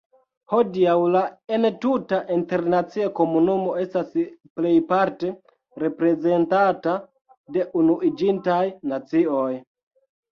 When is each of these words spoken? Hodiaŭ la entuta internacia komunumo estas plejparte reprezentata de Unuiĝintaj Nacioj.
Hodiaŭ 0.51 0.93
la 1.15 1.19
entuta 1.55 2.17
internacia 2.35 3.09
komunumo 3.19 3.75
estas 3.83 4.15
plejparte 4.59 5.29
reprezentata 5.83 6.95
de 7.59 7.67
Unuiĝintaj 7.83 8.57
Nacioj. 8.93 9.51